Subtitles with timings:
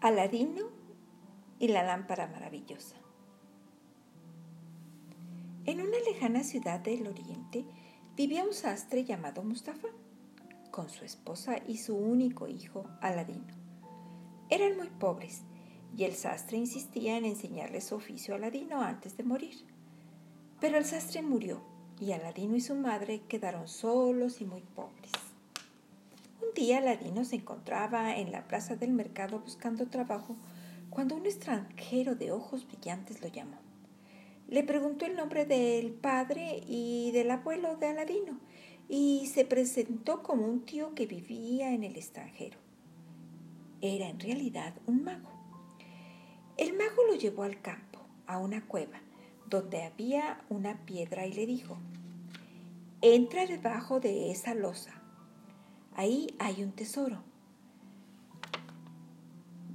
[0.00, 0.68] Aladino
[1.58, 2.94] y la lámpara maravillosa.
[5.66, 7.64] En una lejana ciudad del oriente
[8.16, 9.88] vivía un sastre llamado Mustafa,
[10.70, 13.52] con su esposa y su único hijo, Aladino.
[14.50, 15.42] Eran muy pobres
[15.96, 19.56] y el sastre insistía en enseñarle su oficio a Aladino antes de morir.
[20.60, 21.60] Pero el sastre murió
[21.98, 25.27] y Aladino y su madre quedaron solos y muy pobres.
[26.48, 30.34] Un día Aladino se encontraba en la plaza del mercado buscando trabajo
[30.88, 33.58] cuando un extranjero de ojos brillantes lo llamó.
[34.48, 38.40] Le preguntó el nombre del padre y del abuelo de Aladino
[38.88, 42.58] y se presentó como un tío que vivía en el extranjero.
[43.82, 45.30] Era en realidad un mago.
[46.56, 49.00] El mago lo llevó al campo, a una cueva,
[49.46, 51.76] donde había una piedra y le dijo,
[53.02, 54.98] entra debajo de esa losa.
[55.98, 57.24] Ahí hay un tesoro.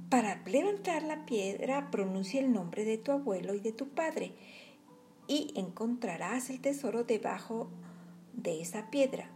[0.08, 4.32] Para levantar la piedra pronuncia el nombre de tu abuelo y de tu padre
[5.28, 7.68] y encontrarás el tesoro debajo
[8.32, 9.28] de esa piedra.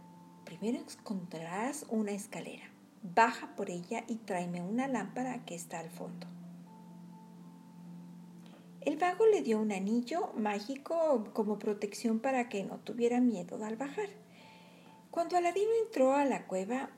[0.45, 2.71] Primero encontrarás una escalera.
[3.03, 6.25] Baja por ella y tráeme una lámpara que está al fondo.
[8.81, 13.75] El vago le dio un anillo mágico como protección para que no tuviera miedo al
[13.75, 14.09] bajar.
[15.11, 16.89] Cuando Aladino entró a la cueva,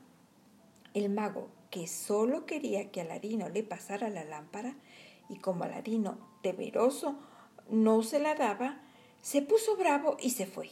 [0.94, 4.76] el mago, que solo quería que Aladino le pasara la lámpara,
[5.28, 7.16] y como Aladino, temeroso,
[7.70, 8.80] no se la daba,
[9.22, 10.70] se puso bravo y se fue.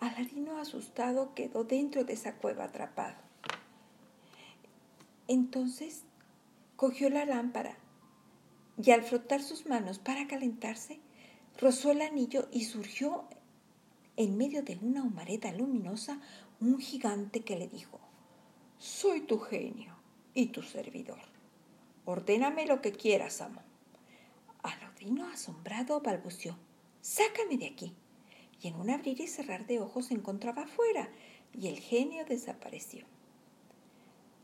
[0.00, 3.16] Aladino, asustado, quedó dentro de esa cueva atrapado.
[5.28, 6.04] Entonces
[6.76, 7.76] cogió la lámpara
[8.82, 10.98] y al frotar sus manos para calentarse,
[11.58, 13.26] rozó el anillo y surgió
[14.20, 16.20] en medio de una humareda luminosa
[16.60, 17.98] un gigante que le dijo,
[18.76, 19.96] Soy tu genio
[20.34, 21.20] y tu servidor.
[22.04, 23.62] Ordéname lo que quieras, amo.
[24.62, 26.58] Aladino, asombrado, balbuceó,
[27.00, 27.94] Sácame de aquí.
[28.60, 31.08] Y en un abrir y cerrar de ojos se encontraba afuera
[31.54, 33.06] y el genio desapareció.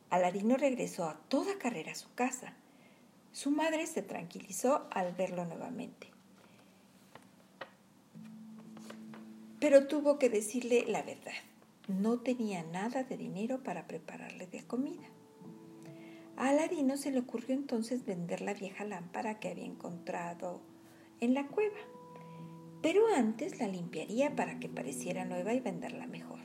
[0.08, 2.54] Aladino regresó a toda carrera a su casa.
[3.30, 6.15] Su madre se tranquilizó al verlo nuevamente.
[9.66, 11.32] Pero tuvo que decirle la verdad.
[11.88, 15.08] No tenía nada de dinero para prepararle de comida.
[16.36, 20.60] A Aladino se le ocurrió entonces vender la vieja lámpara que había encontrado
[21.18, 21.74] en la cueva
[22.80, 26.38] pero antes la limpiaría para que pareciera nueva y venderla mejor.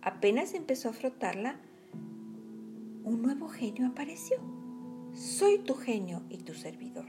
[0.00, 1.60] Apenas empezó a frotarla,
[3.02, 4.38] un nuevo genio apareció.
[5.12, 7.04] Soy tu genio y tu servidor.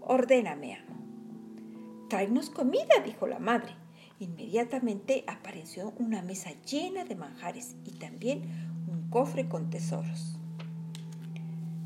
[0.00, 2.06] Ordéname, amo.
[2.08, 3.74] Tráenos comida, dijo la madre.
[4.24, 8.40] Inmediatamente apareció una mesa llena de manjares y también
[8.88, 10.38] un cofre con tesoros.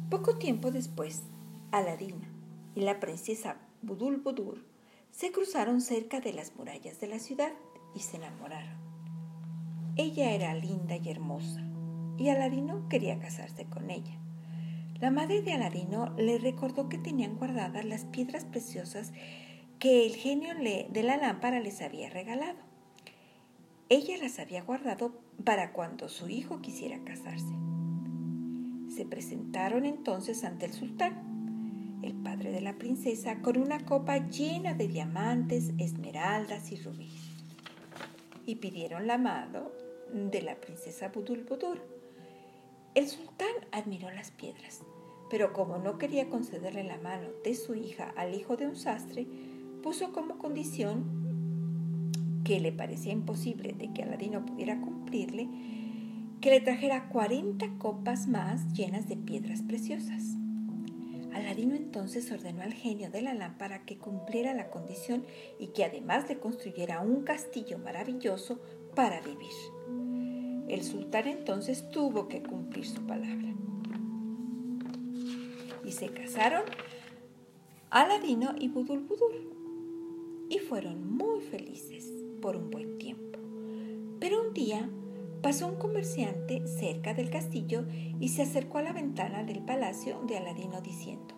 [0.08, 1.24] Poco tiempo después,
[1.72, 2.28] Aladina
[2.76, 4.64] y la princesa Budul Budur
[5.10, 7.50] se cruzaron cerca de las murallas de la ciudad
[7.92, 8.78] y se enamoraron.
[9.96, 11.60] Ella era linda y hermosa,
[12.18, 14.16] y Aladino quería casarse con ella.
[15.00, 19.12] La madre de Aladino le recordó que tenían guardadas las piedras preciosas
[19.78, 22.58] que el genio de la lámpara les había regalado.
[23.88, 25.12] Ella las había guardado
[25.44, 27.54] para cuando su hijo quisiera casarse.
[28.94, 31.28] Se presentaron entonces ante el sultán
[32.02, 37.22] el padre de la princesa, con una copa llena de diamantes, esmeraldas y rubíes.
[38.46, 39.70] Y pidieron la mano
[40.12, 41.80] de la princesa Budul Budur.
[42.94, 44.82] El sultán admiró las piedras,
[45.28, 49.26] pero como no quería concederle la mano de su hija al hijo de un sastre,
[49.88, 55.48] puso como condición que le parecía imposible de que Aladino pudiera cumplirle,
[56.42, 60.36] que le trajera 40 copas más llenas de piedras preciosas.
[61.32, 65.24] Aladino entonces ordenó al genio de la lámpara que cumpliera la condición
[65.58, 68.60] y que además le construyera un castillo maravilloso
[68.94, 70.68] para vivir.
[70.68, 73.54] El sultán entonces tuvo que cumplir su palabra.
[75.82, 76.64] Y se casaron
[77.88, 79.57] Aladino y Budul Budur.
[80.48, 83.38] Y fueron muy felices por un buen tiempo.
[84.20, 84.88] Pero un día
[85.42, 87.84] Pasó un comerciante cerca del castillo
[88.18, 91.36] y se acercó a la ventana del palacio de Aladino diciendo,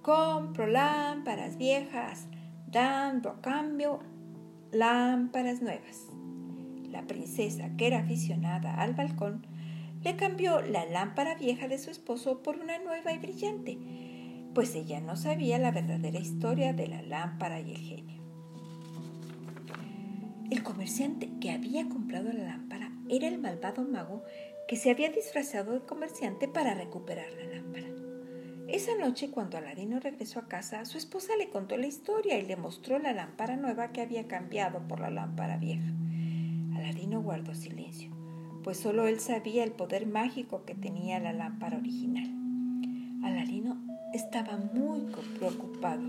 [0.00, 2.28] Compro lámparas viejas,
[2.66, 4.00] dando a cambio
[4.72, 6.06] lámparas nuevas.
[6.88, 9.46] La princesa, que era aficionada al balcón,
[10.02, 13.78] le cambió la lámpara vieja de su esposo por una nueva y brillante,
[14.54, 18.19] pues ella no sabía la verdadera historia de la lámpara y el genio.
[20.50, 24.24] El comerciante que había comprado la lámpara era el malvado mago
[24.66, 27.86] que se había disfrazado de comerciante para recuperar la lámpara.
[28.66, 32.56] Esa noche, cuando Aladino regresó a casa, su esposa le contó la historia y le
[32.56, 35.86] mostró la lámpara nueva que había cambiado por la lámpara vieja.
[36.74, 38.10] Aladino guardó silencio,
[38.64, 42.28] pues solo él sabía el poder mágico que tenía la lámpara original.
[43.22, 43.76] Aladino
[44.12, 45.02] estaba muy
[45.38, 46.02] preocupado.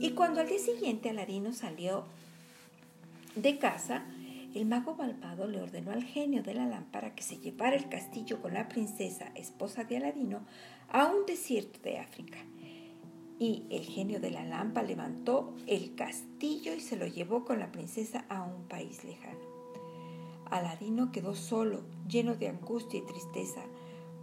[0.00, 2.04] Y cuando al día siguiente Aladino salió
[3.36, 4.04] de casa,
[4.54, 8.42] el mago malvado le ordenó al genio de la lámpara que se llevara el castillo
[8.42, 10.40] con la princesa, esposa de Aladino,
[10.88, 12.38] a un desierto de África.
[13.38, 17.70] Y el genio de la lámpara levantó el castillo y se lo llevó con la
[17.70, 19.38] princesa a un país lejano.
[20.50, 23.62] Aladino quedó solo, lleno de angustia y tristeza,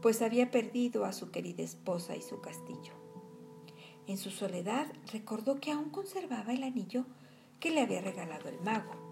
[0.01, 2.94] pues había perdido a su querida esposa y su castillo.
[4.06, 7.06] En su soledad recordó que aún conservaba el anillo
[7.59, 9.07] que le había regalado el mago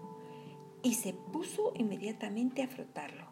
[0.82, 3.26] y se puso inmediatamente a frotarlo.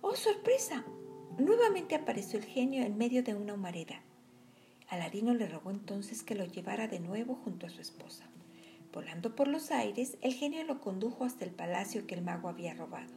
[0.00, 0.84] ¡Oh, sorpresa!
[1.38, 4.00] Nuevamente apareció el genio en medio de una humareda.
[4.88, 8.24] Aladino le rogó entonces que lo llevara de nuevo junto a su esposa.
[8.92, 12.74] Volando por los aires, el genio lo condujo hasta el palacio que el mago había
[12.74, 13.12] robado.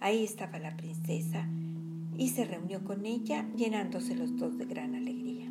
[0.00, 1.46] Ahí estaba la princesa
[2.16, 5.50] y se reunió con ella, llenándose los dos de gran alegría.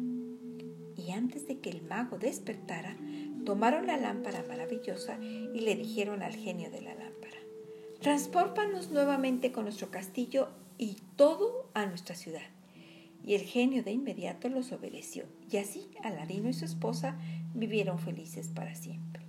[0.98, 2.98] Y antes de que el mago despertara,
[3.46, 7.38] tomaron la lámpara maravillosa y le dijeron al genio de la lámpara,
[8.02, 12.48] transpórtanos nuevamente con nuestro castillo y todo a nuestra ciudad.
[13.26, 17.18] Y el genio de inmediato los obedeció, y así Aladino y su esposa
[17.54, 19.23] vivieron felices para siempre.